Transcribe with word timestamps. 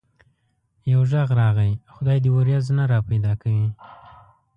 يو 0.91 1.01
غږ 1.11 1.29
راغی: 1.41 1.71
خدای 1.93 2.17
دي 2.23 2.29
وريځ 2.33 2.65
نه 2.77 2.83
را 2.91 2.99
پيدا 3.09 3.33
کوي. 3.41 3.67